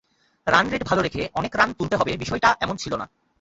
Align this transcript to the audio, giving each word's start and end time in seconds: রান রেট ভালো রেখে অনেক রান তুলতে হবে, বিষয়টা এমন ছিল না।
রান 0.47 0.65
রেট 0.69 0.83
ভালো 0.83 1.01
রেখে 1.01 1.21
অনেক 1.33 1.51
রান 1.55 1.69
তুলতে 1.73 1.95
হবে, 1.95 2.11
বিষয়টা 2.17 2.49
এমন 2.61 2.75
ছিল 2.75 2.93
না। 2.95 3.05